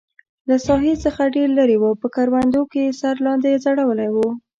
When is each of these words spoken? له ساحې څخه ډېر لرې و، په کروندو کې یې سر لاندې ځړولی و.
له 0.49 0.55
ساحې 0.65 0.93
څخه 1.03 1.23
ډېر 1.35 1.49
لرې 1.57 1.77
و، 1.79 1.83
په 2.01 2.07
کروندو 2.15 2.61
کې 2.71 2.79
یې 2.87 2.93
سر 3.01 3.15
لاندې 3.25 3.61
ځړولی 3.65 4.09
و. 4.11 4.17